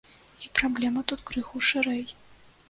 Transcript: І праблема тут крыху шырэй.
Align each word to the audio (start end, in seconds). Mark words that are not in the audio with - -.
І 0.45 0.47
праблема 0.59 1.03
тут 1.11 1.21
крыху 1.29 1.63
шырэй. 1.69 2.03